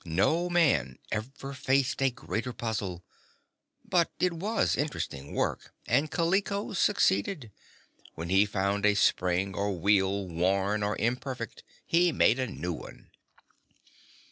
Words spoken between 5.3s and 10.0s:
work and Kaliko succeeded. When he found a spring or